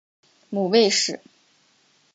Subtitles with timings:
[0.49, 1.21] 母魏氏。